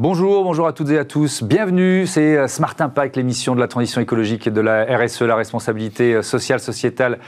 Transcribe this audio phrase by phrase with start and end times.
[0.00, 1.42] Bonjour, bonjour à toutes et à tous.
[1.42, 5.34] Bienvenue, c'est euh, Smart Impact, l'émission de la transition écologique et de la RSE, la
[5.34, 7.18] responsabilité euh, sociale, sociétale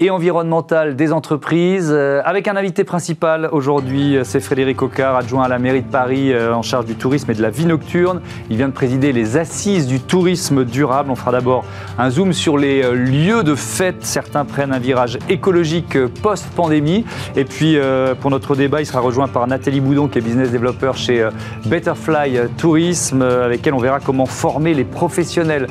[0.00, 1.90] et environnementale des entreprises.
[1.92, 5.90] Euh, avec un invité principal aujourd'hui, euh, c'est Frédéric Ocard, adjoint à la mairie de
[5.90, 8.22] Paris euh, en charge du tourisme et de la vie nocturne.
[8.48, 11.10] Il vient de présider les assises du tourisme durable.
[11.10, 11.64] On fera d'abord
[11.98, 13.96] un zoom sur les lieux de fête.
[14.00, 17.04] Certains prennent un virage écologique post-pandémie.
[17.36, 17.78] Et puis
[18.20, 21.28] pour notre débat, il sera rejoint par Nathalie Boudon, qui est business developer chez
[21.66, 25.66] Betterfly Tourisme, avec elle on verra comment former les professionnels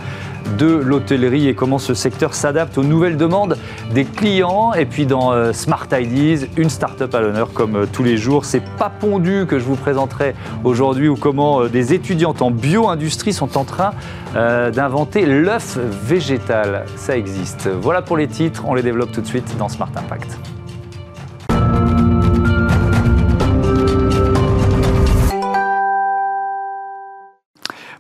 [0.58, 3.58] de l'hôtellerie et comment ce secteur s'adapte aux nouvelles demandes
[3.94, 4.74] des clients.
[4.74, 8.46] Et puis dans euh, Smart Ideas, une start-up à l'honneur comme euh, tous les jours.
[8.46, 13.34] C'est pas pondu que je vous présenterai aujourd'hui ou comment euh, des étudiantes en bio-industrie
[13.34, 13.92] sont en train
[14.36, 16.86] d'inventer l'œuf végétal.
[16.96, 17.68] Ça existe.
[17.68, 20.59] Voilà pour les titres, on les développe tout de suite dans Smart Impact.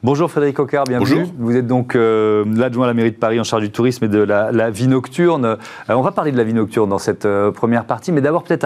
[0.01, 1.25] Bonjour Frédéric Coquard, bienvenue.
[1.37, 4.07] Vous êtes donc euh, l'adjoint à la mairie de Paris en charge du tourisme et
[4.07, 5.43] de la, vie nocturne.
[5.43, 5.55] Euh,
[5.89, 8.65] on va parler de la vie nocturne dans cette euh, première partie, mais d'abord peut-être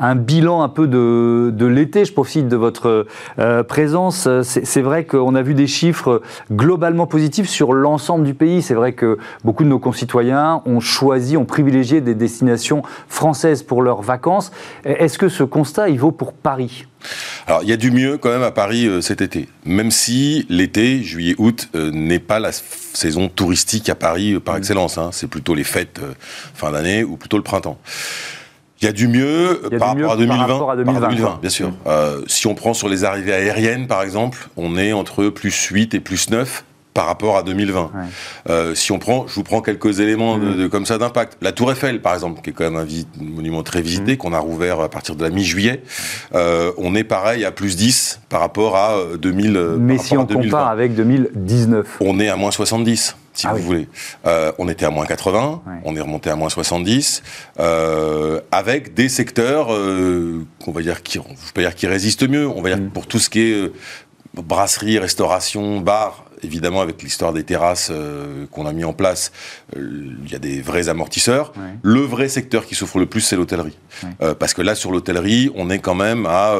[0.00, 2.04] un, bilan un peu de, l'été.
[2.04, 3.06] Je profite de votre
[3.68, 4.28] présence.
[4.42, 8.60] C'est vrai qu'on a vu des chiffres globalement positifs sur l'ensemble du pays.
[8.60, 13.82] C'est vrai que beaucoup de nos concitoyens ont choisi, ont privilégié des destinations françaises pour
[13.82, 14.50] leurs vacances.
[14.84, 16.88] Est-ce que ce constat, il vaut pour Paris?
[17.46, 19.48] Alors, il y a du mieux quand même à Paris euh, cet été.
[19.64, 24.58] Même si l'été, juillet-août, euh, n'est pas la saison touristique à Paris euh, par mmh.
[24.58, 24.98] excellence.
[24.98, 25.10] Hein.
[25.12, 26.00] C'est plutôt les fêtes
[26.54, 27.78] fin d'année ou plutôt le printemps.
[28.80, 30.12] Il y a du mieux, par, rapport
[30.70, 31.70] à 2020, bien sûr.
[31.70, 32.24] Mmh.
[32.26, 36.00] si on prend sur les arrivées aériennes, par exemple, on est entre plus 8 et
[36.00, 36.64] plus 9
[36.94, 37.90] par rapport à 2020.
[38.48, 40.68] Euh, si on prend, je vous prends quelques éléments de, mm.
[40.68, 41.38] comme ça d'impact.
[41.40, 42.86] La Tour Eiffel, par exemple, qui est quand même un,
[43.22, 44.16] monument très visité, mm.
[44.18, 45.82] qu'on a rouvert à partir de la mi-juillet,
[46.34, 49.56] euh, on est pareil à plus 10 par rapport à 2000.
[49.56, 53.62] Euh, Mais si on compare avec 2019 On est à moins 70 si ah vous
[53.62, 53.88] voulez.
[54.58, 57.22] on était à moins 80, on est remonté à moins 70,
[58.50, 62.74] avec des secteurs qu'on va dire qui, je pas dire qui résistent mieux, on va
[62.74, 62.90] dire mm.
[62.90, 63.72] pour tout ce qui est
[64.34, 69.32] brasserie, restauration, bar, évidemment, avec l'histoire des terrasses euh, qu'on a mis en place,
[69.76, 71.52] euh, il y a des vrais amortisseurs.
[71.82, 73.76] Le vrai secteur qui souffre le plus, c'est l'hôtellerie.
[74.20, 76.56] Euh, parce que là, sur l'hôtellerie, on est quand même à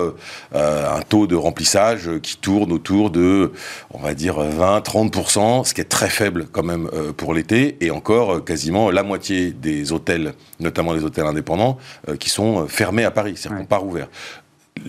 [0.54, 3.52] un taux de remplissage qui tourne autour de,
[3.90, 8.44] on va dire, 20-30%, ce qui est très faible quand même pour l'été, et encore
[8.44, 11.78] quasiment la moitié des hôtels, notamment les hôtels indépendants,
[12.18, 14.08] qui sont fermés à Paris, c'est-à-dire qu'on part ouvert.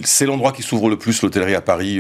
[0.04, 2.00] C'est l'endroit qui s'ouvre le plus, l'hôtellerie à Paris,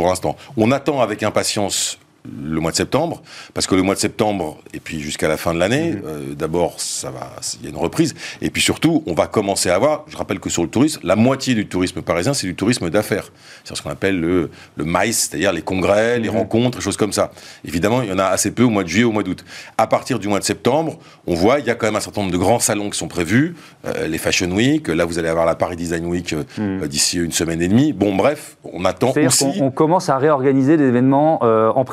[0.00, 0.34] pour l'instant.
[0.56, 3.22] On attend avec impatience le mois de septembre,
[3.54, 6.02] parce que le mois de septembre, et puis jusqu'à la fin de l'année, mhm.
[6.04, 9.70] euh, d'abord, ça va, il y a une reprise, et puis surtout, on va commencer
[9.70, 12.54] à avoir, je rappelle que sur le tourisme, la moitié du tourisme parisien, c'est du
[12.54, 13.30] tourisme d'affaires.
[13.64, 16.36] C'est ce qu'on appelle le, le MICE, c'est-à-dire les congrès, les mhm.
[16.36, 17.30] rencontres, les choses comme ça.
[17.64, 19.44] Évidemment, il y en a assez peu au mois de juillet, au mois d'août.
[19.78, 22.20] À partir du mois de septembre, on voit, il y a quand même un certain
[22.20, 23.54] nombre de grands salons qui sont prévus,
[23.86, 26.86] euh, les Fashion Week, là vous allez avoir la Paris Design Week euh, mhm.
[26.86, 27.92] d'ici une semaine et demie.
[27.92, 29.44] Bon, bref, on attend aussi...
[29.60, 31.84] On, commence à réorganiser des événements en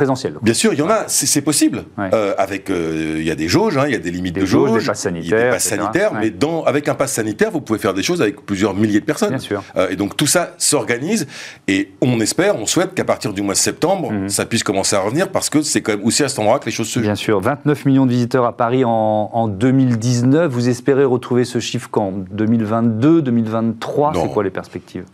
[0.41, 1.83] Bien sûr, il y en a, c'est possible.
[2.00, 4.45] Euh, avec, euh, il y a des jauges, hein, il y a des limites de
[4.45, 7.79] jauges, des passes sanitaires, des passes sanitaires mais dans, avec un pass sanitaire, vous pouvez
[7.79, 9.29] faire des choses avec plusieurs milliers de personnes.
[9.29, 9.63] Bien sûr.
[9.75, 11.28] Euh, et donc tout ça s'organise,
[11.67, 14.29] et on espère, on souhaite qu'à partir du mois de septembre, mhm.
[14.29, 16.66] ça puisse commencer à revenir, parce que c'est quand même aussi à cet endroit que
[16.66, 17.05] les choses se jouent.
[17.05, 20.51] Bien sûr, 29 millions de visiteurs à Paris en, en 2019.
[20.51, 22.13] Vous espérez retrouver ce chiffre quand?
[22.31, 25.05] 2022, 2023 C'est quoi les perspectives?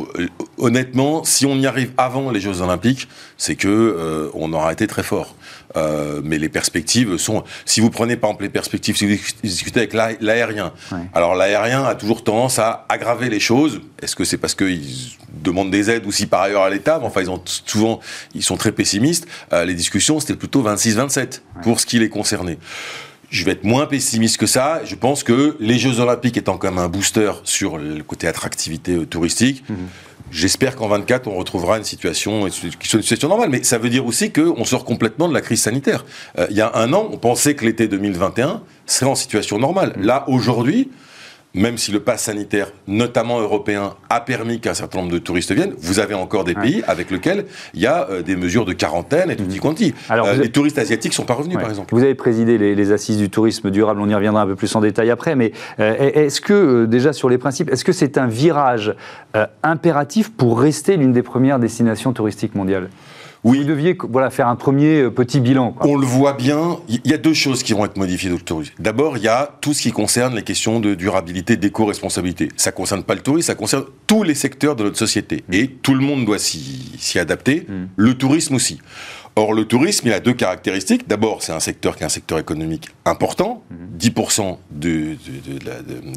[0.58, 5.04] Honnêtement, si on y arrive avant les Jeux Olympiques, c'est que on aura été très
[5.04, 5.36] fort.
[5.76, 7.44] Euh, mais les perspectives sont.
[7.66, 10.72] Si vous prenez par exemple les perspectives, si vous discutez avec l'aérien,
[11.14, 13.82] alors l'aérien a toujours tendance à aggraver les choses.
[14.02, 17.00] Est-ce que c'est parce qu'ils demandent des aides aussi par ailleurs à l'État?
[17.02, 18.00] Enfin, ils ont souvent,
[18.36, 19.28] ils sont très pessimistes.
[19.52, 22.59] Euh, les discussions, c'était plutôt 26-27 pour ce qui les concernait.
[23.34, 24.82] Je vais être moins pessimiste que ça.
[24.86, 28.94] Je pense que les Jeux Olympiques étant quand même un booster sur le côté attractivité
[28.94, 29.88] euh, touristique, mhm.
[30.32, 33.50] J'espère qu'en 24, on retrouvera une situation, une situation normale.
[33.50, 36.06] Mais ça veut dire aussi qu'on sort complètement de la crise sanitaire.
[36.40, 39.94] Euh, il y a un an, on pensait que l'été 2021 serait en situation normale.
[39.96, 40.90] Là, aujourd'hui,
[41.53, 45.73] même si le pass sanitaire, notamment européen, a permis qu'un certain nombre de touristes viennent,
[45.78, 49.29] vous avez encore des pays avec lesquels il y a euh, des mesures de quarantaine
[49.29, 49.94] et tout y quanti.
[50.09, 51.94] Alors, euh, les touristes asiatiques ne sont pas revenus, par exemple.
[51.94, 54.82] Vous avez présidé les, assises du tourisme durable, on y reviendra un peu plus en
[54.82, 58.94] détail après, mais euh, est-ce que, déjà sur les principes, est-ce que c'est un virage
[59.64, 62.90] impératif pour rester l'une des premières destinations touristiques mondiales?
[63.43, 63.59] Oui.
[63.59, 65.75] Vous deviez voilà, faire un premier euh, petit bilan.
[65.81, 66.78] On le voit bien.
[66.87, 68.73] Il y a deux choses qui vont être modifiées dans le tourisme.
[68.79, 72.49] D'abord, il y a tout ce qui concerne les questions de durabilité, d'éco-responsabilité.
[72.55, 75.43] Ça ne concerne pas le tourisme, ça concerne tous les secteurs de notre société.
[75.49, 75.53] Mm.
[75.53, 77.66] Et tout le monde doit s'y adapter.
[77.67, 77.85] Mm.
[77.95, 78.79] Le tourisme aussi.
[79.35, 81.08] Or, le tourisme, il a deux caractéristiques.
[81.08, 83.64] D'abord, c'est un secteur qui est un secteur économique important,
[83.97, 85.18] 10% du,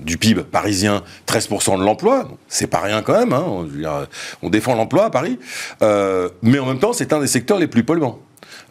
[0.03, 2.29] du, PIB parisien, 13% de l'emploi.
[2.49, 3.33] C'est pas rien quand même.
[3.33, 3.67] Hein.
[4.43, 5.39] On, défend l'emploi à Paris,
[5.81, 8.19] euh, mais en même temps, c'est un des secteurs les plus polluants.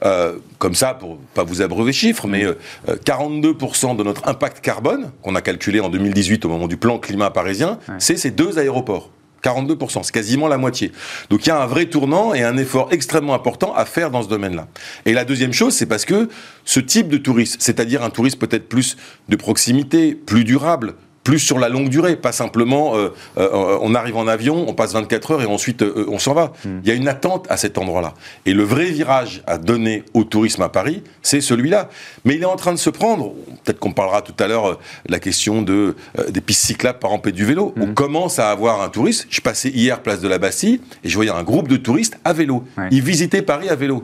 [0.03, 2.45] Euh, comme ça, pour pas vous abreuver chiffres, mais
[2.87, 6.99] 42% euh, de notre impact carbone, qu'on a calculé en 2018 au moment du plan
[6.99, 9.09] climat parisien, c'est ces deux aéroports.
[9.45, 10.91] 42%, c'est quasiment la moitié.
[11.29, 14.23] Donc il y a un vrai tournant et un effort extrêmement important à faire dans
[14.23, 14.67] ce domaine-là.
[15.05, 16.29] Et la deuxième chose, c'est parce que
[16.63, 18.97] ce type de tourisme, c'est-à-dire un tourisme peut-être plus
[19.29, 20.95] de proximité, plus durable,
[21.25, 24.93] plus sur la longue durée, pas simplement euh, euh, on arrive en avion, on passe
[24.93, 26.53] 24 heures et ensuite euh, on s'en va.
[26.63, 26.79] Hmm.
[26.83, 28.13] Il y a une attente à cet endroit-là.
[28.45, 31.89] Et le vrai virage à donner au tourisme à Paris, c'est celui-là.
[32.23, 33.33] Mais il est en train de se prendre,
[33.63, 34.77] peut-être qu'on parlera tout à l'heure
[35.07, 35.95] de la question de,
[36.29, 37.73] des pistes cyclables par exemple du vélo.
[37.75, 37.93] On hmm.
[37.95, 39.25] commence à avoir un touriste.
[39.31, 42.33] Je passais hier place de la Bastille et je voyais un groupe de touristes à
[42.33, 42.63] vélo.
[42.91, 44.03] Ils visitaient Paris à vélo.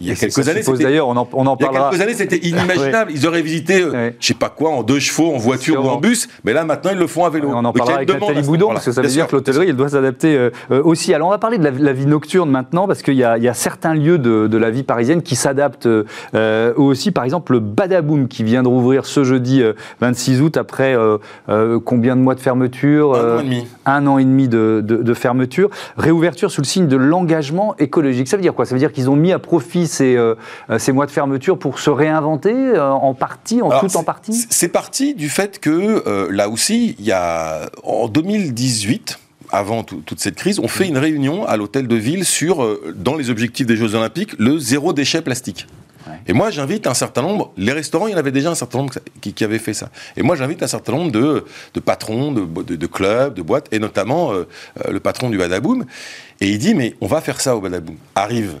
[0.00, 1.90] Il y a quelques années, d'ailleurs, on en, on en parlera.
[1.92, 3.12] Il y a quelques années, c'était inimaginable.
[3.14, 5.98] Ils auraient visité, euh, je sais pas quoi, en deux chevaux, en voiture ou en
[5.98, 7.50] bus, mais là maintenant ils le font à vélo.
[7.52, 9.90] On en parlera avec Nathalie Boudon, parce que ça veut dire que l'hôtellerie, elle doit
[9.90, 11.12] s'adapter euh, euh, aussi.
[11.12, 13.94] Alors on va parler de la, vie nocturne maintenant, parce qu'il y, y, a certains
[13.94, 15.88] lieux de, de, la vie parisienne qui s'adaptent
[16.34, 17.10] euh, aussi.
[17.10, 19.62] Par exemple, le Badaboom qui vient de rouvrir ce jeudi
[20.00, 20.96] 26 août après
[21.84, 23.66] combien de mois de fermeture Un an et demi.
[23.84, 25.68] Un an et demi de, de, de fermeture.
[25.96, 28.28] Réouverture sous le signe de l'engagement écologique.
[28.28, 28.64] Ça veut dire quoi?
[28.64, 30.16] Ça veut dire qu'ils ont mis à profit ces
[30.70, 34.46] euh, ces mois de fermeture pour se réinventer euh, en partie, en tout en partie
[34.50, 39.18] C'est parti du fait que euh, là aussi, il y a en 2018
[39.52, 43.30] avant toute cette crise, on fait une réunion à l'hôtel de ville sur, dans les
[43.30, 45.66] objectifs des Jeux Olympiques, le zéro déchet plastique.
[46.28, 48.78] Et moi, j'invite un certain nombre, les restaurants, il y en avait déjà un certain
[48.78, 49.90] nombre qui, qui avaient fait ça.
[50.16, 51.44] Et moi, j'invite un certain nombre de,
[51.74, 54.32] de patrons, de, de, clubs, de boîtes, et notamment
[54.88, 55.84] le patron du Badaboom.
[56.40, 57.96] Et il dit, mais on va faire ça au Badaboom.
[58.14, 58.60] Arrive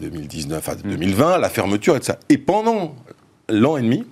[0.00, 2.18] 2019 à 2020, la fermeture et ça.
[2.28, 2.94] Et pendant
[3.48, 4.04] l'an et demi, euh,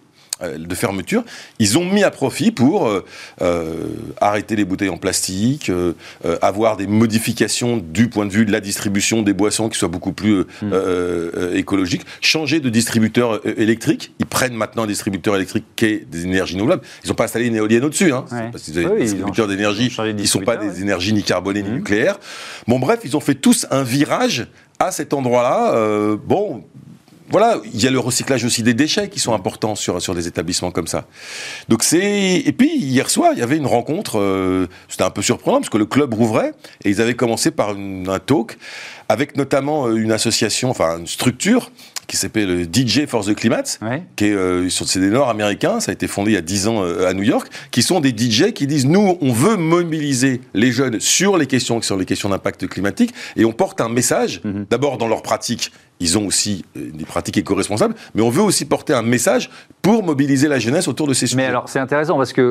[0.42, 1.24] de fermeture,
[1.58, 3.04] ils ont mis à profit pour euh,
[3.40, 3.86] euh,
[4.20, 5.70] arrêter les bouteilles en plastique,
[6.40, 10.12] avoir des modifications du point de vue de la distribution des boissons qui soient beaucoup
[10.12, 11.54] plus mm.
[11.54, 14.12] écologiques, changer de distributeur électrique.
[14.18, 16.82] Ils prennent maintenant un distributeur électrique qui est des énergies renouvelables.
[17.04, 18.24] Ils n'ont pas installé une éolienne au-dessus, hein.
[18.52, 21.74] parce qu'ils des distributeurs d'énergie qui ne sont pas des énergies ni carbonées ni mm.
[21.74, 22.18] nucléaires.
[22.66, 24.46] Bon, bref, ils ont fait tous un virage
[24.78, 26.64] à cet endroit-là, euh, bon,
[27.32, 30.28] voilà, il y a le recyclage aussi des déchets qui sont importants sur, sur des
[30.28, 31.06] établissements comme ça.
[31.70, 35.22] Donc c'est et puis hier soir il y avait une rencontre, euh, c'était un peu
[35.22, 36.52] surprenant parce que le club rouvrait
[36.84, 38.58] et ils avaient commencé par un talk
[39.08, 41.72] avec notamment euh, une association, enfin une structure
[42.06, 43.80] qui s'appelle le DJ for the Climate,
[44.16, 46.82] qui est euh, c'est des Nord-américains, ça a été fondé il y a 10 ans
[46.82, 51.00] à New York, qui sont des DJ qui disent nous on veut mobiliser les jeunes
[51.00, 54.66] sur les questions sur les questions d'impact climatique et on porte un message mhm.
[54.68, 55.72] d'abord dans leur pratique
[56.02, 59.50] ils ont aussi euh, des pratiques éco-responsables, mais on veut aussi porter un message
[59.80, 61.36] pour mobiliser la jeunesse autour de ces sujets.
[61.36, 62.42] Mais alors c'est intéressant parce que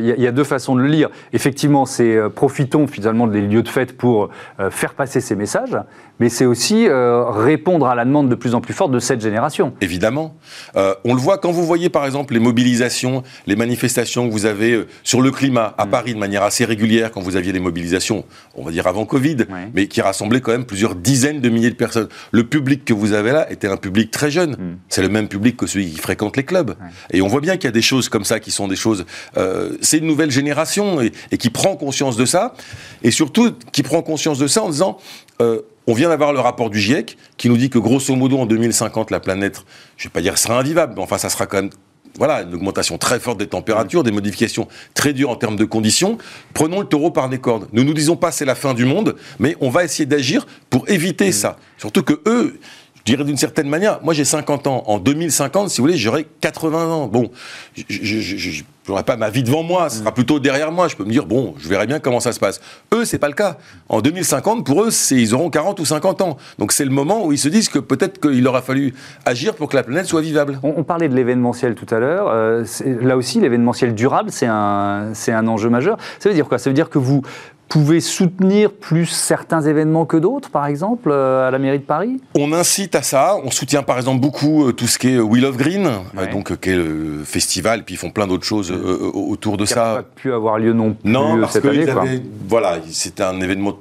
[0.00, 1.08] il euh, y, a deux façons de le lire.
[1.32, 4.28] Effectivement, c'est euh, profitons finalement des lieux de fête pour
[4.70, 5.76] faire passer ces messages,
[6.20, 9.72] mais c'est aussi répondre à la demande de plus en plus forte de cette génération.
[9.80, 10.36] Évidemment,
[10.74, 14.84] on le voit quand vous voyez par exemple les mobilisations, les manifestations que vous avez
[15.02, 15.90] sur le climat à mm.
[15.90, 18.24] Paris de manière assez régulière, quand vous aviez des mobilisations,
[18.54, 21.76] on va dire avant Covid, mais qui rassemblaient quand même plusieurs dizaines de milliers de
[21.76, 22.08] personnes.
[22.32, 24.52] Le public que vous avez là était un public très jeune.
[24.52, 24.76] Hmm.
[24.88, 26.74] C'est le même public que celui qui fréquente les clubs.
[27.10, 29.06] Et on voit bien qu'il y a des choses comme ça qui sont des choses.
[29.36, 32.54] Euh, c'est une nouvelle génération et, qui prend conscience de ça.
[33.02, 34.98] Et surtout, qui prend conscience de ça en disant.
[35.40, 38.44] Euh, on vient d'avoir le rapport du GIEC qui nous dit que grosso modo en
[38.44, 39.64] 2050 la planète,
[39.96, 41.70] je vais pas dire sera invivable, mais enfin ça sera quand même
[42.18, 46.18] voilà, une augmentation très forte des températures, des modifications très dures en termes de conditions.
[46.52, 47.68] Prenons le taureau par les cordes.
[47.72, 50.88] Ne nous disons pas c'est la fin du monde, mais on va essayer d'agir pour
[50.90, 51.56] éviter ça.
[51.78, 52.58] Surtout que eux,
[52.98, 54.82] je dirais d'une certaine manière, moi j'ai 50 ans.
[54.86, 57.06] En 2050, si vous voulez, j'aurai 80 ans.
[57.06, 57.30] Bon,
[57.74, 60.88] je n'aurai pas ma vie devant moi, ce sera plutôt derrière moi.
[60.88, 62.60] Je peux me dire, bon, je verrai bien comment ça se passe.
[62.92, 63.56] Eux, c'est pas le cas.
[63.88, 66.36] En 2050, pour eux, ils auront 40 ou 50 ans.
[66.58, 69.68] Donc c'est le moment où ils se disent que peut-être qu'il aura fallu agir pour
[69.68, 70.58] que la planète soit vivable.
[70.62, 72.28] On, parlait de l'événementiel tout à l'heure.
[72.28, 72.64] Euh,
[73.00, 75.98] là aussi, l'événementiel durable, c'est un, un enjeu majeur.
[76.18, 76.58] Ça veut dire quoi?
[76.58, 77.22] Ça veut dire que vous,
[77.68, 82.20] pouvez soutenir plus certains événements que d'autres, par exemple, euh, à la mairie de Paris?
[82.36, 83.36] On incite à ça.
[83.44, 85.88] On soutient par exemple beaucoup euh, tout ce qui est Wheel of Green,
[86.32, 89.74] donc qui est le festival, puis ils font plein d'autres choses autour de ça.
[89.74, 92.22] Ça n'a pas pu avoir lieu non plus non, parce cette année.
[92.48, 93.74] voilà, c'était un événement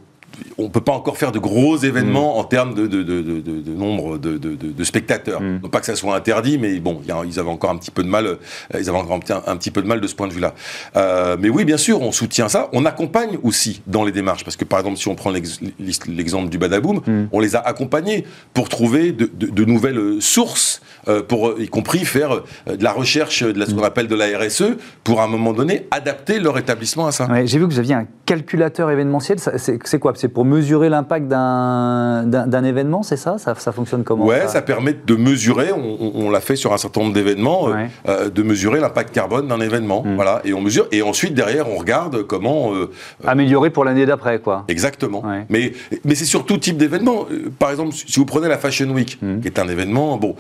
[0.58, 2.40] on peut pas encore faire de gros événements mm.
[2.40, 5.42] en termes de, de, nombre de, spectateurs.
[5.42, 5.60] Mm.
[5.64, 8.10] Non pas que ça soit interdit, mais bon, ils avaient encore un petit peu de
[8.10, 8.26] mal.
[8.26, 8.38] Euh,
[8.74, 10.54] ils avaient encore un, petit peu de mal de ce point de vue-là.
[10.96, 12.70] Euh, mais oui, bien sûr, on soutient ça.
[12.74, 16.58] On accompagne aussi dans les démarches, parce que par exemple, si on prend l'exemple du
[16.58, 17.28] Badaboom, mm.
[17.32, 22.84] on les a accompagnés pour trouver de, nouvelles sources, euh, pour y compris faire de
[22.84, 26.40] la recherche, de ce qu'on appelle de la RSE, pour à un moment donné adapter
[26.40, 27.28] leur établissement à ça.
[27.46, 29.38] J'ai vu que vous aviez un calculateur événementiel.
[29.40, 30.14] C'est quoi?
[30.16, 35.16] C'est pour mesurer l'impact d'un événement, c'est ça, ça, fonctionne comment Ouais, ça, permet de
[35.16, 39.48] mesurer, on, l'a fait sur un certain nombre d'événements, euh, euh, de mesurer l'impact carbone
[39.48, 40.04] d'un événement.
[40.04, 40.16] Hmm.
[40.16, 42.74] Voilà, et on mesure, et ensuite derrière, on regarde comment.
[42.74, 42.92] Euh,
[43.26, 44.66] Améliorer pour l'année d'après, quoi.
[44.68, 45.24] Exactement.
[45.50, 47.26] Mais, mais c'est sur tout type d'événement.
[47.60, 49.40] Par exemple, si vous prenez la Fashion Week, hmm.
[49.42, 50.36] qui est un événement, bon,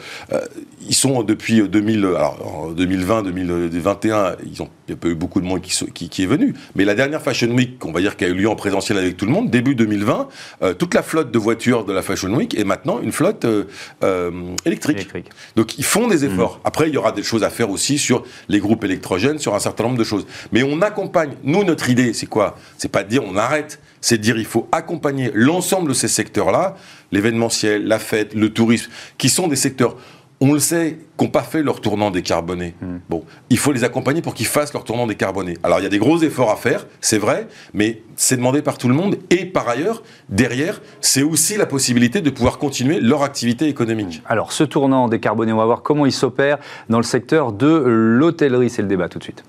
[0.88, 5.41] ils sont depuis 2000, alors, 2020, 2021, ils ont, il n'y a pas eu beaucoup
[5.41, 6.53] de monde qui, qui, qui est venu.
[6.75, 9.17] Mais la dernière Fashion Week, on va dire, qui a eu lieu en présentiel avec
[9.17, 10.27] tout le monde, début 2020,
[10.62, 13.63] euh, toute la flotte de voitures de la Fashion Week est maintenant une flotte euh,
[14.03, 14.31] euh,
[14.65, 15.07] électrique.
[15.55, 16.57] Donc ils font des efforts.
[16.57, 16.67] Mmh.
[16.67, 19.60] Après, il y aura des choses à faire aussi sur les groupes électrogènes, sur un
[19.60, 20.27] certain nombre de choses.
[20.51, 21.36] Mais on accompagne.
[21.43, 22.57] Nous, notre idée, c'est quoi?
[22.77, 26.07] C'est pas de dire on arrête, c'est de dire il faut accompagner l'ensemble de ces
[26.07, 26.75] secteurs-là,
[27.12, 29.96] l'événementiel, la fête, le tourisme, qui sont des secteurs
[30.39, 32.75] on le sait, qui n'ont pas fait leur tournant décarboné.
[32.82, 32.98] Hmm.
[33.10, 35.58] Bon, il faut les accompagner pour qu'ils fassent leur tournant décarboné.
[35.63, 38.77] Alors, il y a des gros efforts à faire, c'est vrai, mais c'est demandé par
[38.77, 39.17] tout le monde.
[39.29, 44.22] Et par ailleurs, derrière, c'est aussi la possibilité de pouvoir continuer leur activité économique.
[44.27, 48.70] Alors, ce tournant décarboné, on va voir comment il s'opère dans le secteur de l'hôtellerie.
[48.70, 49.44] C'est le débat tout de suite.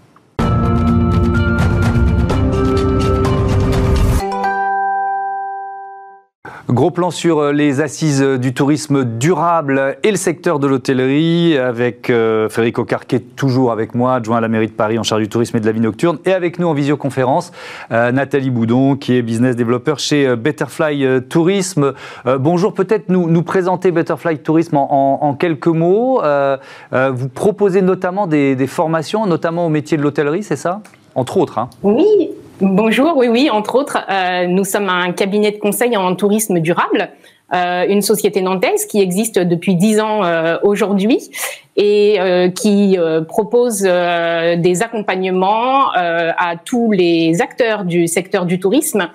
[6.70, 12.10] Gros plan sur euh, les assises du tourisme durable et le secteur de l'hôtellerie avec
[12.10, 12.76] euh, Frédéric
[13.14, 15.60] est toujours avec moi, adjoint à la mairie de Paris en charge du tourisme et
[15.60, 17.52] de la vie nocturne, et avec nous en visioconférence
[17.90, 21.94] euh, Nathalie Boudon qui est business développeur chez Betterfly Tourisme.
[22.38, 26.20] bonjour, peut-être nous, nous présenter Betterfly Tourisme en, quelques mots.
[26.92, 30.82] vous proposez notamment des, des formations, notamment au métier de l'hôtellerie, c'est ça?
[31.14, 31.58] Entre autres.
[31.58, 31.70] Hein.
[31.82, 36.58] Oui, Bonjour, oui, oui, entre autres, euh, nous sommes un cabinet de conseil en tourisme
[36.58, 37.10] durable,
[37.54, 41.30] euh, une société nantaise qui existe depuis dix ans euh, aujourd'hui
[41.78, 48.58] et euh, qui euh, propose euh, des accompagnements à tous les acteurs du secteur du
[48.58, 49.08] tourisme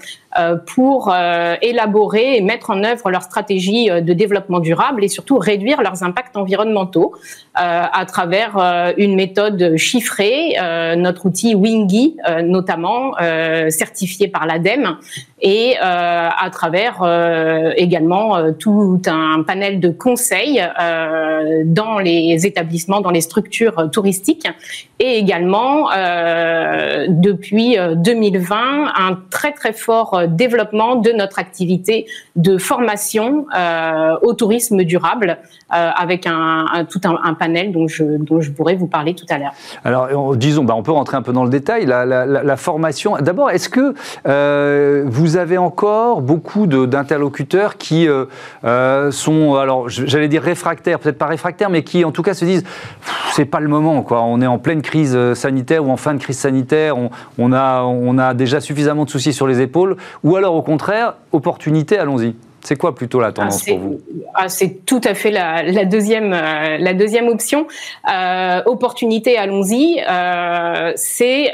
[0.66, 1.14] pour
[1.62, 6.38] élaborer et mettre en œuvre leur stratégie de développement durable et surtout réduire leurs impacts
[6.38, 7.14] environnementaux
[7.54, 10.56] à travers une méthode chiffrée,
[10.98, 13.14] notre outil Wingy notamment,
[13.70, 14.98] certifié par l'ADEME,
[15.42, 17.04] et à travers
[17.78, 20.64] également tout un panel de conseils
[21.66, 22.48] dans les
[23.02, 24.48] dans les structures euh, touristiques,
[25.00, 32.06] et également euh, depuis 2020 euh, un très très fort développement de notre activité
[32.36, 33.46] de formation
[34.22, 35.38] au tourisme durable
[35.70, 39.54] avec un, tout un, panel dont je, dont je pourrais vous parler tout à l'heure.
[39.84, 41.86] Alors disons, bah, on peut rentrer un peu dans le détail.
[41.86, 43.18] La, la, formation.
[43.20, 43.94] D'abord, est-ce que
[45.06, 48.08] vous avez encore beaucoup d'interlocuteurs qui
[48.64, 52.64] sont, alors j'allais dire réfractaires, peut-être pas réfractaires, mais qui en tout cas se disent
[53.34, 54.22] c'est pas le moment, quoi.
[54.22, 56.96] On est en pleine crise euh, sanitaire ou en fin de crise sanitaire,
[57.40, 61.16] on, a, on a déjà suffisamment de soucis sur les épaules, ou alors au contraire,
[61.32, 62.36] opportunité, allons-y.
[62.62, 64.00] C'est quoi plutôt la tendance ah, pour vous?
[64.36, 67.68] Ah, C'est tout à fait la, deuxième, euh, la deuxième option.
[68.10, 70.00] Euh, opportunité, allons-y.
[70.96, 71.52] c'est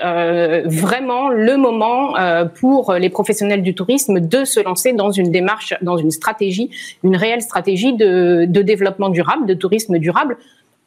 [0.65, 2.13] vraiment le moment
[2.60, 6.69] pour les professionnels du tourisme de se lancer dans une démarche, dans une stratégie,
[7.03, 10.38] une réelle stratégie de, de développement durable, de tourisme durable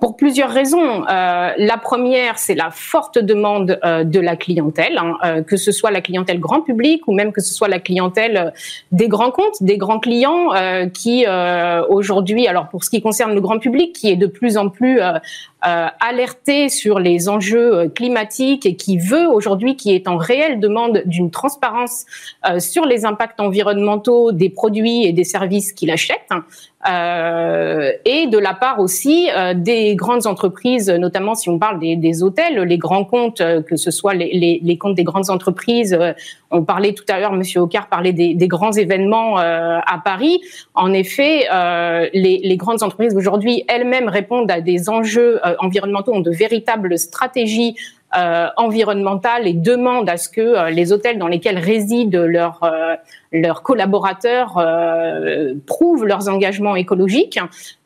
[0.02, 1.06] pour plusieurs raisons.
[1.09, 5.71] Euh, la première, c'est la forte demande euh, de la clientèle, hein, euh, que ce
[5.71, 8.52] soit la clientèle grand public ou même que ce soit la clientèle
[8.90, 10.49] des grands comptes, des grands clients
[10.92, 11.25] qui
[11.88, 14.99] aujourd'hui, alors pour ce qui concerne le grand public, qui est de plus en plus
[15.62, 21.31] alerté sur les enjeux climatiques et qui veut aujourd'hui, qui est en réelle demande d'une
[21.31, 22.04] transparence
[22.59, 26.28] sur les impacts environnementaux des produits et des services qu'il achète.
[26.88, 31.95] Euh, et de la part aussi euh, des grandes entreprises, notamment si on parle des,
[31.95, 35.31] des hôtels, les grands comptes, euh, que ce soit les, les, les comptes des grandes
[35.31, 35.97] entreprises.
[36.52, 40.40] On parlait tout à l'heure, Monsieur Ocar parlait des, des grands événements à Paris.
[40.75, 41.47] En effet,
[42.12, 47.76] les, les, grandes entreprises aujourd'hui elles-mêmes répondent à des enjeux environnementaux, ont de véritables stratégies
[48.57, 52.61] environnementale et demande à ce que les hôtels dans lesquels résident leurs
[53.33, 54.62] leurs collaborateurs
[55.66, 57.38] prouvent leurs engagements écologiques.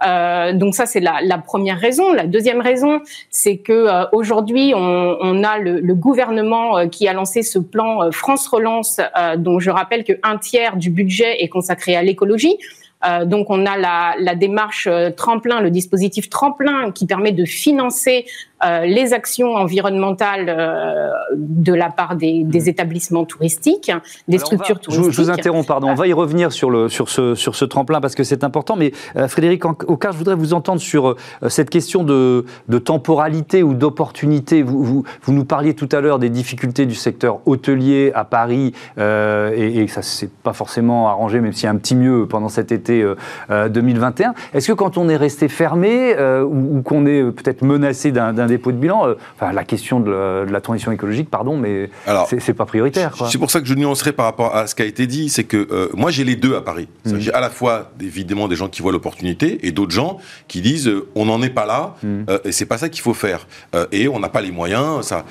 [0.03, 2.13] donc ça c'est la, la, première raison.
[2.13, 7.43] La deuxième raison, c'est que aujourd'hui on, on, a le, le, gouvernement qui a lancé
[7.43, 9.01] ce plan France Relance,
[9.37, 12.59] dont je rappelle qu'un tiers du budget est consacré à l'écologie.
[13.05, 17.45] Euh, donc on a la, la démarche euh, tremplin, le dispositif tremplin qui permet de
[17.45, 22.69] financer euh, les actions environnementales euh, de la part des, des mmh.
[22.69, 23.93] établissements touristiques,
[24.29, 25.13] des structures touristiques.
[25.13, 25.89] Je, vous interromps, pardon.
[25.89, 28.77] On va y revenir sur, le, sur, ce, sur ce tremplin parce que c'est important.
[28.77, 31.17] Mais euh, Frédéric Aucard, je voudrais vous entendre sur
[31.49, 34.63] cette question de, de temporalité ou d'opportunité.
[34.63, 38.73] Vous, vous, vous, nous parliez tout à l'heure des difficultés du secteur hôtelier à Paris
[38.99, 42.27] euh, et, et, ça s'est pas forcément arrangé, même s'il y a un petit mieux
[42.27, 43.05] pendant cet été
[43.51, 44.35] 2021.
[44.55, 48.73] Est-ce que quand on est resté fermé ou, ou qu'on est peut-être menacé d'un dépôt
[48.73, 49.09] de bilan.
[49.09, 51.91] Euh, enfin, la question de la, transition écologique, pardon, mais
[52.39, 53.15] c'est pas prioritaire.
[53.31, 55.45] C'est pour ça que je nuancerai par rapport à ce qui a été dit, c'est
[55.45, 56.89] que euh, moi j'ai les deux à Paris.
[57.05, 57.19] Mm.
[57.19, 60.89] J'ai à la fois évidemment des gens qui voient l'opportunité et d'autres gens qui disent
[60.89, 62.25] euh, on n'en est pas là mm.
[62.45, 63.47] et c'est pas ça qu'il faut faire
[63.93, 65.07] et on n'a pas les moyens.
[65.07, 65.25] Ça.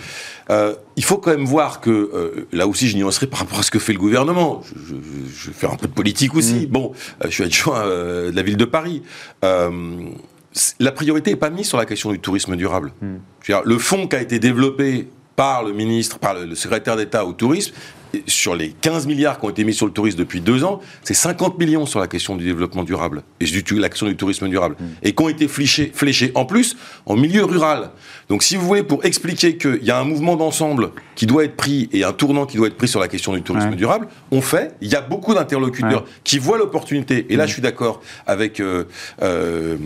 [0.96, 3.80] il faut quand même voir que là aussi je nuancerai par rapport à ce que
[3.80, 4.62] fait le gouvernement.
[4.64, 4.96] Je,
[5.36, 6.68] je, vais faire un peu de politique aussi.
[6.68, 6.72] Mm.
[6.72, 6.92] Bon,
[7.24, 9.02] je suis adjoint de la ville de Paris
[10.80, 12.94] la priorité n'est pas mise sur la question du tourisme durable.
[13.02, 13.18] Hmm.
[13.64, 17.74] le fonds qui a été développé par le ministre, par le secrétaire d'État au tourisme,
[18.28, 21.14] sur les 15 milliards qui ont été mis sur le tourisme depuis deux ans, c'est
[21.14, 23.46] 50 millions sur la question du développement durable et
[23.76, 24.76] l'action du tourisme durable.
[24.80, 24.86] Mm.
[25.04, 27.92] Et qui ont été fléchés, fléchés en plus en milieu rural.
[28.30, 31.56] Donc si vous voulez, pour expliquer qu'il y a un mouvement d'ensemble qui doit être
[31.56, 34.42] pris et un tournant qui doit être pris sur la question du tourisme durable, on
[34.42, 34.74] fait.
[34.82, 37.28] Il y a beaucoup d'interlocuteurs qui voient l'opportunité.
[37.30, 37.48] Et là, mm.
[37.48, 38.86] je suis d'accord avec euh,
[39.22, 39.78] euh,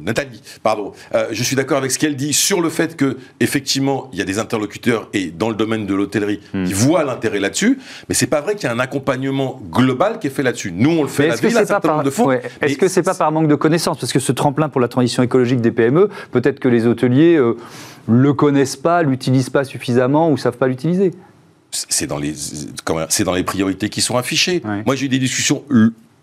[0.00, 0.42] Nathalie.
[0.62, 0.92] Pardon.
[1.14, 4.22] Euh, je suis d'accord avec ce qu'elle dit sur le fait que effectivement, il y
[4.22, 6.64] a des interlocuteurs et dans le domaine de l'hôtellerie mm.
[6.64, 10.26] qui voient l'intérêt là-dessus mais c'est pas vrai qu'il y a un accompagnement global qui
[10.26, 10.72] est fait là-dessus.
[10.74, 12.30] Nous, on le fait la ville, un certain nombre de fonds.
[12.30, 13.98] Est-ce que c'est pas par manque de connaissances?
[13.98, 17.38] Parce que ce tremplin pour la transition écologique des PME, peut-être que les hôteliers
[18.08, 21.12] le connaissent pas, l'utilisent pas suffisamment ou savent pas l'utiliser
[21.72, 22.34] c'est dans les
[23.08, 24.62] c'est dans les priorités qui sont affichées.
[24.84, 25.64] Moi, j'ai eu des discussions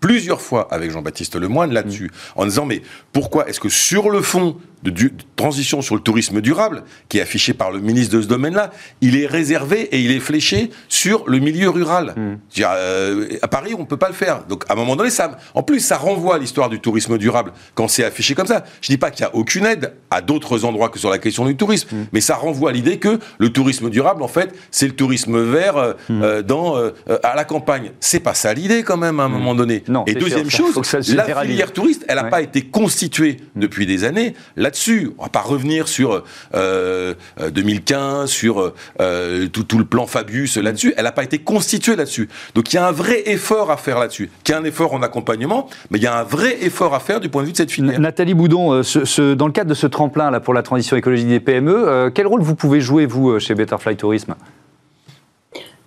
[0.00, 2.40] plusieurs fois avec Jean-Baptiste Lemoine là-dessus, mm.
[2.40, 2.82] en disant mais
[3.12, 7.54] pourquoi est-ce que sur le fond de, transition sur le tourisme durable, qui est affiché
[7.54, 8.70] par le ministre de ce domaine-là,
[9.00, 12.14] il est réservé et il est fléché sur le milieu rural.
[12.16, 12.36] Hmm.
[12.60, 14.44] Euh, à Paris, on ne peut pas le faire.
[14.44, 17.52] Donc, à un moment donné, ça, en plus, ça renvoie à l'histoire du tourisme durable
[17.74, 18.64] quand c'est affiché comme ça.
[18.82, 21.18] Je ne dis pas qu'il n'y a aucune aide à d'autres endroits que sur la
[21.18, 22.06] question du tourisme, hmm.
[22.12, 25.76] mais ça renvoie à l'idée que le tourisme durable, en fait, c'est le tourisme vert
[25.78, 26.22] euh, hmm.
[26.22, 26.76] euh, dans,
[27.22, 27.92] à la campagne.
[28.00, 29.84] C'est pas ça l'idée, quand même, à un moment donné.
[29.88, 30.74] Non, et deuxième chose,
[31.14, 34.34] la filière touriste, elle n'a pas été constituée depuis des années
[34.70, 40.94] dessus On va pas revenir sur 2015, euh, sur euh, tout, le plan Fabius là-dessus.
[40.96, 42.28] Elle n'a pas été constituée là-dessus.
[42.54, 45.02] Donc il y a un vrai effort à faire là-dessus, qui est un effort en
[45.02, 47.56] accompagnement, mais il y a un vrai effort à faire du point de vue de
[47.56, 47.98] cette filière.
[48.00, 51.40] Nathalie Boudon, euh, dans le cadre de ce tremplin là pour la transition écologique des
[51.40, 54.34] PME, quel rôle vous pouvez jouer vous chez Betterfly Tourisme?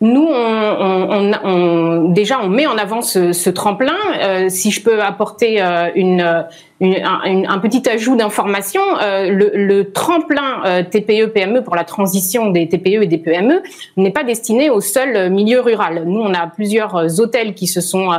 [0.04, 3.96] Nous, on, déjà, on met en avant ce, tremplin.
[4.22, 6.46] Euh, si je peux apporter euh, une,
[6.82, 13.18] un, petit ajout d'information, euh, le, tremplin TPE-PME pour la transition des TPE et des
[13.18, 13.62] PME
[13.96, 16.04] n'est pas destiné au seul milieu rural.
[16.06, 18.10] Nous, on a plusieurs hôtels qui se sont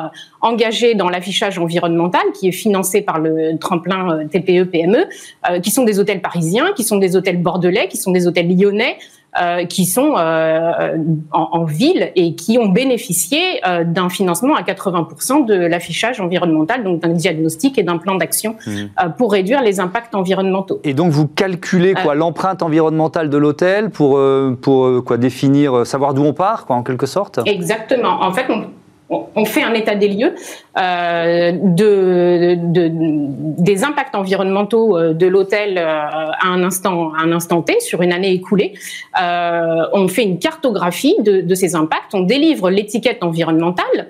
[0.40, 6.22] engagés dans l'affichage environnemental, qui est financé par le tremplin TPE-PME, qui sont des hôtels
[6.22, 8.96] parisiens, qui sont des hôtels bordelais, qui sont des hôtels lyonnais.
[9.40, 10.96] Euh, qui sont euh,
[11.32, 16.84] en, en, ville et qui ont bénéficié euh, d'un financement à 80% de l'affichage environnemental,
[16.84, 19.08] donc d'un diagnostic et d'un plan d'action mmh.
[19.18, 20.78] pour réduire les impacts environnementaux.
[20.84, 24.20] Et donc vous calculez quoi l'empreinte environnementale de l'hôtel pour
[24.60, 27.40] pour quoi définir savoir d'où on part quoi en quelque sorte?
[27.44, 28.22] Exactement.
[28.22, 28.66] En fait, on
[29.10, 30.34] on fait un état des lieux
[30.78, 37.80] euh, de, des impacts environnementaux euh, de l'hôtel euh, à un instant à instant T
[37.80, 38.74] sur une année écoulée.
[39.14, 42.14] on fait une cartographie de ces impacts.
[42.14, 44.08] On délivre l'étiquette environnementale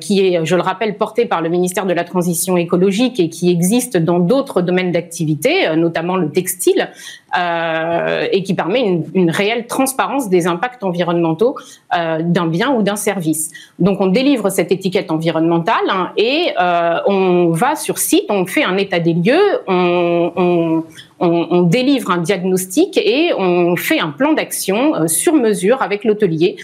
[0.00, 3.50] qui est, je le rappelle, portée par le ministère de la Transition écologique et qui
[3.50, 6.88] existe dans d'autres domaines d'activité, notamment le textile,
[7.36, 11.56] et qui permet une, une, réelle transparence des impacts environnementaux
[11.92, 13.50] d'un bien ou d'un service.
[13.78, 18.64] Donc on délivre cette étiquette environnementale hein, et euh, on va sur site, on fait
[18.64, 20.84] un état des lieux, on, on,
[21.20, 26.56] délivre un diagnostic et on fait un plan d'action sur mesure avec l'hôtelier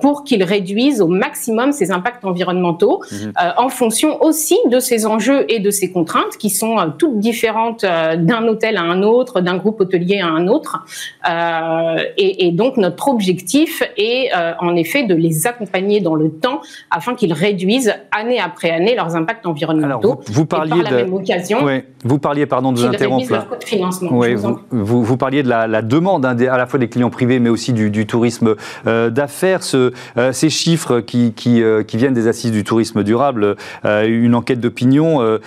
[0.00, 3.32] pour qu'il réduise au maximum ses impacts environnementaux mhm.
[3.56, 8.46] en fonction aussi de ses enjeux et de ses contraintes qui sont toutes différentes d'un
[8.48, 10.84] hôtel à un autre, d'un groupe hôtelier à un autre.
[12.16, 17.14] Et, et, donc notre objectif est en effet de les accompagner dans le temps afin
[17.14, 20.20] qu'ils réduisent année après année leurs impacts environnementaux.
[20.26, 21.58] vous, parliez et par la même occasion,
[22.04, 23.46] vous parliez, pardon de vous interrompre.
[24.10, 24.34] Oui,
[24.70, 27.72] vous, vous, parliez de la, demande hein, à la fois des clients privés, mais aussi
[27.72, 29.62] du, tourisme euh, d'affaires.
[29.62, 34.34] Ce, euh, ces chiffres qui, qui, euh, qui, viennent des assises du tourisme durable, une
[34.34, 35.38] enquête d'opinion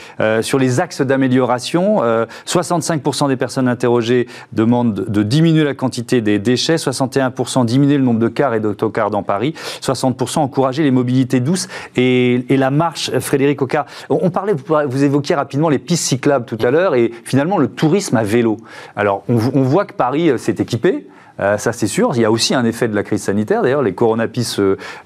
[0.42, 2.02] sur les axes d'amélioration.
[2.46, 8.20] 65% des personnes interrogées demandent de diminuer la quantité des déchets, 61% diminuer le nombre
[8.20, 13.62] de cars et d'autocars dans Paris, 60% encourager les mobilités douces et, la marche, Frédéric
[13.62, 13.86] Oka.
[14.10, 14.54] On, parlait,
[14.88, 18.58] vous, évoquiez rapidement les pistes cyclables tout à l'heure et finalement le tourisme à vélo.
[18.96, 21.08] Alors, on, voit que Paris euh, s'est équipé.
[21.40, 22.12] Euh, ça, c'est sûr.
[22.16, 23.62] Il y a aussi un effet de la crise sanitaire.
[23.62, 24.60] D'ailleurs, les coronapistes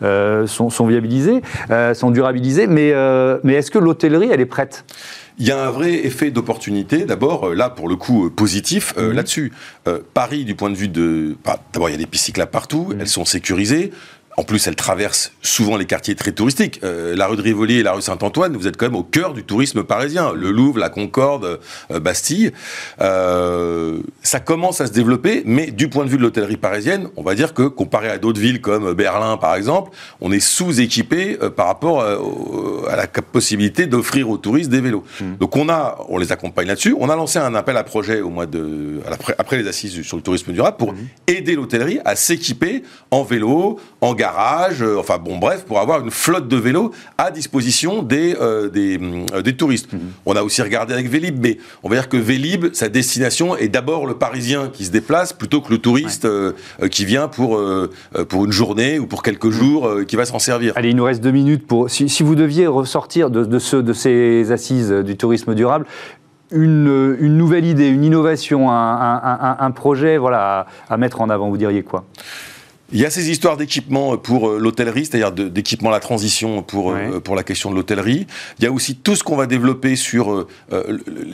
[0.04, 1.42] euh, sont, viabilisés,
[1.94, 2.68] sont durabilisés.
[2.68, 2.94] Mais,
[3.44, 4.86] mais est-ce que l'hôtellerie, elle est prête?
[5.40, 9.14] Il y a un vrai effet d'opportunité, d'abord, là, pour le coup, positif, mhm.
[9.14, 9.54] là-dessus.
[10.14, 11.38] Paris, du point de vue de...
[11.46, 12.98] Bah, d'abord, il y a des pistes cyclables partout, mhm.
[13.00, 13.92] elles sont sécurisées.
[14.40, 16.80] En plus, elle traverse souvent les quartiers très touristiques.
[16.86, 19.34] Euh, la rue de Rivoli et la rue Saint-Antoine, vous êtes quand même au cœur
[19.34, 20.32] du tourisme parisien.
[20.32, 21.60] Le Louvre, la Concorde,
[21.92, 22.54] euh, Bastille.
[23.02, 27.22] Euh, ça commence à se développer, mais du point de vue de l'hôtellerie parisienne, on
[27.22, 31.68] va dire que comparé à d'autres villes comme Berlin, par exemple, on est sous-équipé par
[31.68, 35.04] rapport à la possibilité d'offrir aux touristes des vélos.
[35.20, 35.36] Mmh.
[35.36, 36.96] Donc on a, on les accompagne là-dessus.
[36.98, 39.02] On a lancé un appel à projet au mois de,
[39.38, 40.98] après les assises sur le tourisme durable pour mmh.
[41.28, 44.29] aider l'hôtellerie à s'équiper en vélo, en garage,
[44.82, 49.42] euh, enfin bon bref, pour avoir une flotte de vélos à disposition des, euh, euh,
[49.42, 49.92] des, touristes.
[49.94, 50.00] Mhm.
[50.26, 53.68] On a aussi regardé avec Vélib, mais on va dire que Vélib, sa destination est
[53.68, 56.28] d'abord le Parisien qui se déplace plutôt que le touriste
[56.92, 57.62] qui vient pour,
[58.28, 59.52] pour une journée ou pour quelques mhm.
[59.52, 60.74] jours qui va s'en servir.
[60.76, 61.90] Allez, il nous reste deux minutes pour.
[61.90, 65.86] Si, vous deviez ressortir de, de, ce, de ces assises du tourisme durable,
[66.52, 71.58] une, une, nouvelle idée, une innovation, un, un, projet voilà, à mettre en avant, vous
[71.58, 72.06] diriez quoi?
[72.92, 76.92] Il y a ces histoires d'équipement pour euh, l'hôtellerie, c'est-à-dire d'équipement à la transition pour,
[76.92, 78.26] euh, pour la question de l'hôtellerie.
[78.58, 80.48] Il y a aussi tout ce qu'on va développer sur euh,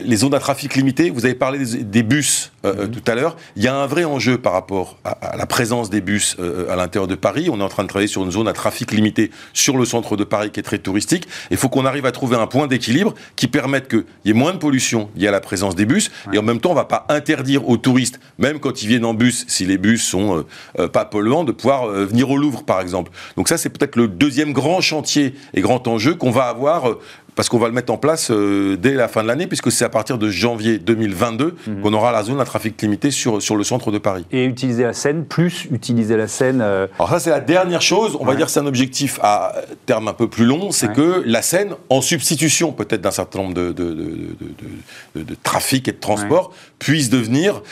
[0.04, 1.10] les zones à trafic limité.
[1.10, 2.90] Vous avez parlé des, bus mhm.
[2.90, 3.36] tout à l'heure.
[3.56, 6.36] Il y a un vrai enjeu par rapport à, la présence des bus
[6.70, 7.48] à l'intérieur de Paris.
[7.50, 10.16] On est en train de travailler sur une zone à trafic limité sur le centre
[10.16, 11.26] de Paris qui est très touristique.
[11.50, 14.52] Il faut qu'on arrive à trouver un point d'équilibre qui permette qu'il y ait moins
[14.52, 16.10] de pollution liée à la présence des bus.
[16.32, 19.04] Et en même temps, on ne va pas interdire aux touristes, même quand ils viennent
[19.04, 20.44] en bus, si les bus sont
[20.92, 23.10] pas polluants, de pouvoir euh, venir au Louvre, par exemple.
[23.36, 27.00] Donc ça, c'est peut-être le deuxième grand chantier et grand enjeu qu'on va avoir euh,
[27.36, 29.84] parce qu'on va le mettre en place euh, dès la fin de l'année, puisque c'est
[29.84, 31.82] à partir de janvier 2022 mhm.
[31.82, 34.24] qu'on aura la zone à trafic limité sur, sur le centre de Paris.
[34.32, 36.60] Et utiliser la Seine, plus utiliser la Seine.
[36.62, 38.16] Euh, Alors ça, c'est la dernière chose.
[38.18, 39.54] On va dire que c'est un objectif à
[39.84, 43.54] terme un peu plus long, c'est que la Seine, en substitution peut-être d'un certain nombre
[43.54, 43.92] de, de,
[45.14, 47.62] de, de, trafic et de transport, puisse devenir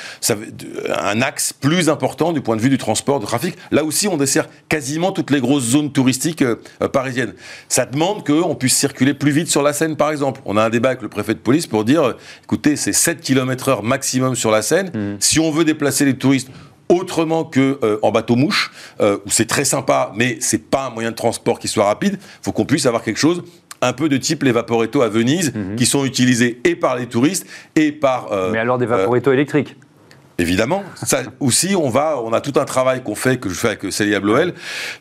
[0.89, 3.57] un axe plus important du point de vue du transport, de trafic.
[3.71, 6.57] Là aussi, on dessert quasiment toutes les grosses zones touristiques euh,
[6.93, 7.35] parisiennes.
[7.69, 10.41] Ça demande qu'on puisse circuler plus vite sur la Seine, par exemple.
[10.45, 12.15] On a un débat avec le préfet de police pour dire,
[12.45, 14.91] écoutez, c'est 7 km heure maximum sur la Seine.
[14.95, 15.17] Mmh.
[15.21, 16.49] Si on veut déplacer les touristes
[16.89, 20.91] autrement que euh, en bateau mouche, euh, où c'est très sympa, mais c'est pas un
[20.91, 22.19] moyen de transport qui soit rapide.
[22.21, 23.43] Il faut qu'on puisse avoir quelque chose
[23.87, 25.77] un peu de type les vaporetto à Venise, mmh.
[25.77, 28.33] qui sont utilisés et par les touristes et par.
[28.33, 29.77] Euh, mais alors des vaporetto électriques
[30.37, 30.83] Évidemment.
[31.05, 33.93] Ça aussi, on va, on a tout un travail qu'on fait, que je fais avec
[33.93, 34.55] Célia Bloel,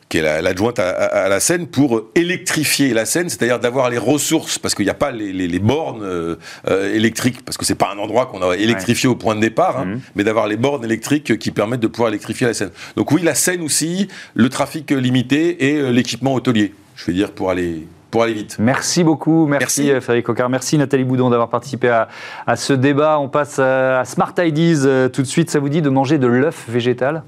[0.07, 4.75] qui est l'adjointe à, la Seine, pour électrifier la Seine, c'est-à-dire d'avoir les ressources, parce
[4.75, 6.35] qu'il n'y a pas les, bornes euh,
[6.67, 9.79] euh, électriques, parce que c'est pas un endroit qu'on a électrifié au point de départ,
[9.79, 10.01] hein, mhm.
[10.15, 12.71] mais d'avoir les bornes électriques qui permettent de pouvoir électrifier la Seine.
[12.95, 16.73] Donc oui, la Seine aussi, le trafic limité et euh, l'équipement hôtelier.
[16.95, 18.57] Je veux dire pour aller pour aller vite.
[18.59, 20.01] Merci beaucoup, merci, merci.
[20.01, 21.89] Frédéric Cocard, merci Nathalie Boudon d'avoir participé
[22.45, 23.17] à, ce débat.
[23.17, 25.49] On passe à Smart Ideas euh, tout de suite.
[25.49, 27.23] Ça vous dit de manger de l'œuf végétal?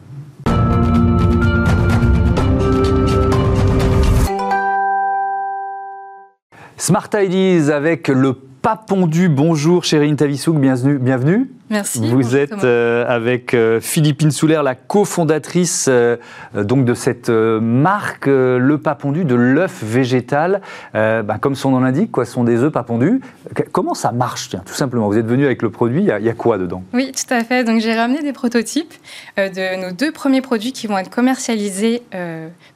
[6.78, 9.28] Smart Ideas avec le pas pondu.
[9.28, 11.00] Bonjour Chérine Tavissouk, bienvenue.
[11.00, 11.50] bienvenue.
[11.70, 12.00] Merci.
[12.08, 16.18] Vous êtes euh, avec euh, Philippine Soulaire, la cofondatrice euh,
[16.54, 20.62] donc de cette marque Le Pas Pondu, de l'œuf végétal.
[20.94, 23.22] Ben, comme son nom l'indique, quoi, ce sont des œufs pas pondus.
[23.72, 25.08] Comment ça marche, tout simplement?
[25.08, 26.84] Vous êtes venu avec le produit, il y, a quoi dedans?
[26.94, 27.64] Oui, tout à fait.
[27.64, 28.94] Donc j'ai ramené des prototypes
[29.38, 32.04] de nos deux premiers produits qui vont être commercialisés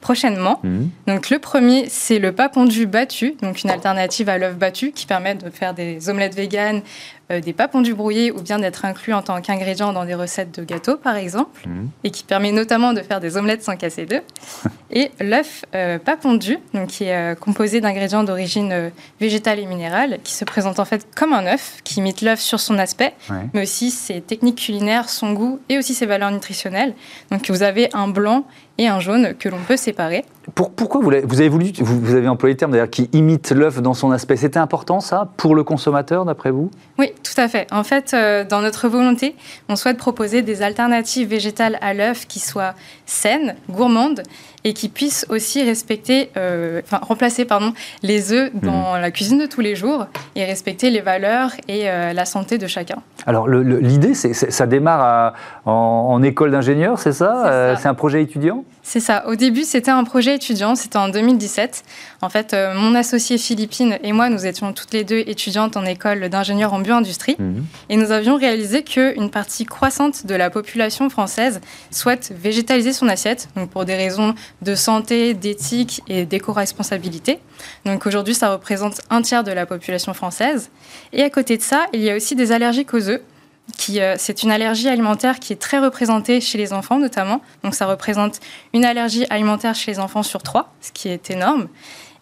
[0.00, 0.60] prochainement.
[0.62, 0.78] Mmh.
[1.06, 5.06] Donc le premier, c'est le pas pondu battu, donc une alternative à l'œuf battu qui
[5.06, 6.82] permet de faire des omelettes véganes
[7.30, 10.64] des pas pondus brouillés ou bien d'être inclus en tant qu'ingrédient dans des recettes de
[10.64, 11.90] gâteaux, par exemple, mhm.
[12.04, 14.22] et qui permet notamment de faire des omelettes sans casser d'œufs.
[14.90, 18.90] et l'œuf pas pondu, donc qui est composé d'ingrédients d'origine
[19.20, 22.60] végétale et minérale, qui se présente en fait comme un œuf, qui imite l'œuf sur
[22.60, 23.14] son aspect,
[23.54, 26.94] mais aussi ses techniques culinaires, son goût et aussi ses valeurs nutritionnelles.
[27.30, 28.44] Donc vous avez un blanc
[28.80, 30.24] et un jaune que l'on peut séparer.
[30.54, 33.82] pourquoi vous avez, vous avez, voulu, vous, avez employé le terme d'ailleurs qui imite l'œuf
[33.82, 36.70] dans son aspect C'était important ça pour le consommateur d'après vous?
[36.98, 37.66] Oui, tout à fait.
[37.70, 39.36] En fait, euh, dans notre volonté,
[39.68, 44.22] on souhaite proposer des alternatives végétales à l'œuf qui soient saines, gourmandes
[44.64, 49.00] et qui puissent aussi respecter, euh, enfin, remplacer pardon, les œufs dans mmh.
[49.00, 52.66] la cuisine de tous les jours et respecter les valeurs et euh, la santé de
[52.66, 52.96] chacun.
[53.26, 55.72] Alors l'idée, ça démarre en,
[56.10, 57.76] en, école d'ingénieur, c'est ça?
[57.78, 58.64] C'est un projet étudiant?
[58.90, 59.24] C'est ça.
[59.28, 60.74] Au début, c'était un projet étudiant.
[60.74, 61.84] C'était en 2017.
[62.22, 65.84] En fait, euh, mon associé Philippine et moi, nous étions toutes les deux étudiantes en
[65.84, 67.36] école d'ingénieur en bioindustrie.
[67.38, 67.66] Mhm.
[67.88, 71.60] Et nous avions réalisé qu'une partie croissante de la population française
[71.92, 77.38] souhaite végétaliser son assiette, donc pour des raisons de santé, d'éthique et d'éco-responsabilité.
[77.84, 80.68] Donc aujourd'hui, ça représente un tiers de la population française.
[81.12, 83.20] Et à côté de ça, il y a aussi des allergiques aux œufs.
[83.90, 87.40] Euh, c'est une allergie alimentaire qui est très représentée chez les enfants notamment.
[87.62, 88.40] Donc ça représente
[88.72, 91.68] une allergie alimentaire chez les enfants sur trois, ce qui est énorme.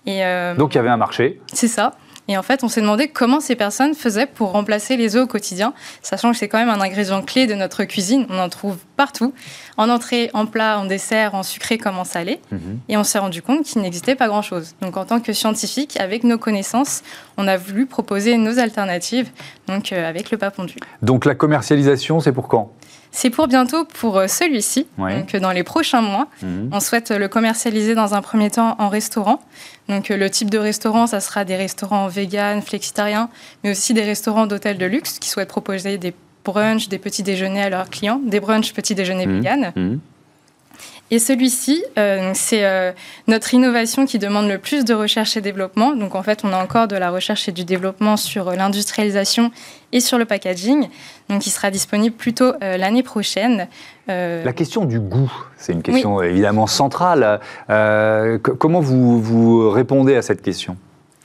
[0.06, 1.40] Et, euh, Donc il y avait un marché.
[1.52, 1.94] C'est ça.
[2.28, 5.26] Et en fait, on s'est demandé comment ces personnes faisaient pour remplacer les œufs au
[5.26, 8.26] quotidien, sachant que c'est quand même un ingrédient clé de notre cuisine.
[8.28, 9.32] On en trouve partout,
[9.78, 12.40] en entrée, en plat, en dessert, en sucré comme en salé.
[12.52, 12.80] Mhm.
[12.88, 14.74] Et on s'est rendu compte qu'il n'existait pas grand-chose.
[14.82, 17.02] Donc en tant que scientifique, avec nos connaissances,
[17.36, 19.30] on a voulu proposer nos alternatives,
[19.66, 20.74] donc euh, avec le pas pondu.
[21.02, 22.72] Donc la commercialisation, c'est pour quand?
[23.11, 26.29] C'est pour bientôt pour euh, celui-ci, donc dans les prochains mois.
[26.42, 26.71] Mhm.
[26.73, 29.40] On souhaite le commercialiser dans un premier temps en restaurant.
[29.88, 33.31] Donc le type de restaurant, ça sera des restaurants vegan, flexitariens,
[33.64, 37.62] mais aussi des restaurants d'hôtels de luxe qui souhaitent proposer des brunchs, des petits déjeuners
[37.62, 39.37] à leurs clients, des brunchs petits déjeuners mmh.
[39.37, 39.73] vegan.
[39.75, 39.97] Mmh.
[41.11, 42.92] Et celui-ci, euh, c'est euh,
[43.28, 45.94] notre innovation qui demande le plus de recherche et développement.
[45.96, 49.50] Donc en fait, on a encore de la recherche et du développement sur euh, l'industrialisation
[49.92, 50.88] et sur le packaging.
[51.31, 53.68] Donc il sera disponible plutôt l'année prochaine.
[54.07, 57.40] La question du goût, c'est une question évidemment centrale.
[57.66, 60.76] comment vous, vous répondez à cette question?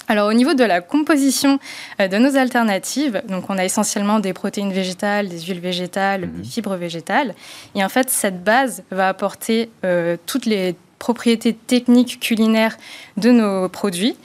[0.07, 1.59] Alors au niveau de la composition
[2.01, 6.41] euh, de nos alternatives, donc on a essentiellement des protéines végétales, des huiles végétales, mhm.
[6.41, 7.33] des fibres végétales,
[7.75, 12.77] et en fait cette base va apporter euh, toutes les propriétés techniques culinaires
[13.17, 14.15] de nos produits.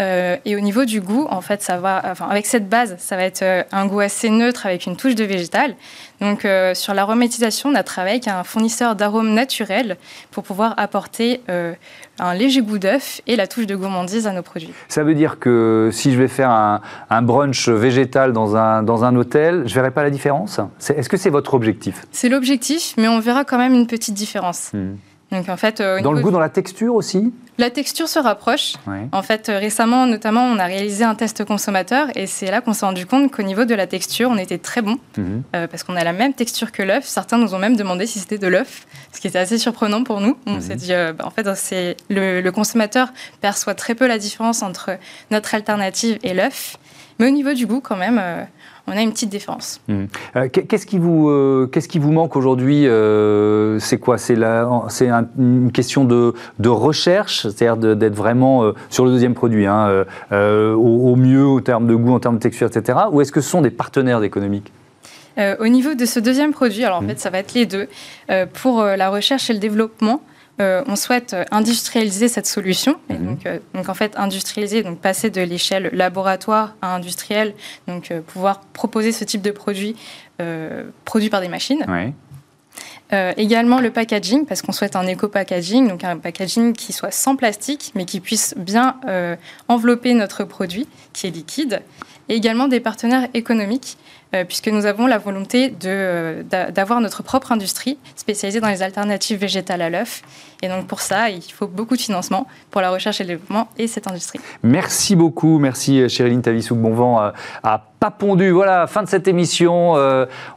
[0.00, 3.16] Euh, et au niveau du goût, en fait, ça va, enfin, avec cette base, ça
[3.16, 5.74] va être un goût assez neutre avec une touche de végétal.
[6.20, 9.96] Donc, sur l'aromatisation, on a travaillé avec un fournisseur d'arômes naturels
[10.30, 11.40] pour pouvoir apporter
[12.18, 14.72] un léger goût d'œuf et la touche de gourmandise à nos produits.
[14.88, 19.14] Ça veut dire que si je vais faire un, brunch végétal dans un, dans un
[19.16, 20.60] hôtel, je ne verrai pas la différence?
[20.88, 22.04] Est-ce que c'est votre objectif?
[22.12, 24.70] C'est l'objectif, mais on verra quand même une petite différence.
[24.72, 24.96] Hmm.
[25.30, 27.32] Donc, en fait, euh, dans le goût, dans la texture aussi?
[27.58, 28.74] La texture se rapproche.
[29.10, 32.72] En fait, euh, récemment, notamment, on a réalisé un test consommateur et c'est là qu'on
[32.72, 35.42] s'est rendu compte qu'au niveau de la texture, on était très bon mhm.
[35.56, 37.04] euh, parce qu'on a la même texture que l'œuf.
[37.04, 40.20] Certains nous ont même demandé si c'était de l'œuf, ce qui était assez surprenant pour
[40.20, 40.38] nous.
[40.46, 40.60] On mhm.
[40.60, 43.08] s'est dit, bah, en fait, c'est le, le consommateur
[43.40, 44.96] perçoit très peu la différence entre
[45.32, 46.76] notre alternative et l'œuf.
[47.18, 48.22] Mais au niveau du goût, quand même,
[48.88, 49.80] on a une petite différence.
[49.88, 50.04] Mmh.
[50.36, 54.18] Euh, qu'est-ce qui vous euh, qu'est-ce qui vous manque aujourd'hui euh, C'est quoi?
[54.18, 54.36] C'est
[54.88, 56.34] c'est une question de,
[56.68, 62.12] recherche, c'est-à-dire d'être vraiment sur le deuxième produit, hein, au, mieux en termes de goût,
[62.12, 62.98] en termes de texture, etc.
[63.10, 64.72] Ou est-ce que ce sont des partenaires économiques?
[65.60, 67.08] Au niveau de ce deuxième produit, alors en mmh.
[67.08, 67.88] fait, ça va être les deux.
[68.54, 70.20] pour la recherche et le développement,
[70.60, 72.96] euh, on souhaite industrialiser cette solution.
[73.08, 73.38] Mhm.
[73.46, 77.54] Euh, donc, en fait, industrialiser, donc passer de l'échelle laboratoire à industriel,
[77.86, 79.96] donc euh, pouvoir proposer ce type de produit
[81.04, 81.84] produit par des machines.
[83.10, 87.90] également le packaging, parce qu'on souhaite un éco-packaging, donc un packaging qui soit sans plastique,
[87.96, 89.00] mais qui puisse bien
[89.66, 91.82] envelopper notre produit, qui est liquide.
[92.28, 93.96] Et également des partenaires économiques
[94.34, 99.38] euh, puisque nous avons la volonté euh, d'avoir notre propre industrie spécialisée dans les alternatives
[99.38, 100.22] végétales à l'œuf.
[100.62, 103.68] Et donc pour ça, il faut beaucoup de financement pour la recherche et le développement
[103.78, 104.38] et cette industrie.
[104.62, 107.18] Merci beaucoup, merci euh, Chériline Tavissou, bon vent
[107.62, 108.50] à pas pondu.
[108.50, 109.94] Voilà, fin de cette émission.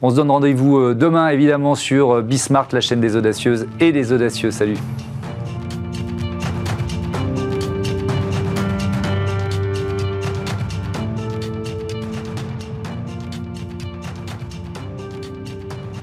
[0.01, 4.51] on se donne rendez-vous demain évidemment sur Bismart, la chaîne des audacieuses et des audacieux.
[4.51, 4.77] Salut.